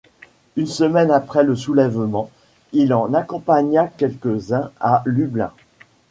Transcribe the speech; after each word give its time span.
Une 0.55 0.65
semaine 0.65 1.11
après 1.11 1.43
le 1.43 1.55
soulèvement, 1.55 2.31
il 2.73 2.91
en 2.95 3.13
accompagna 3.13 3.85
quelques-uns 3.87 4.71
à 4.79 5.03
Lublin. 5.05 5.51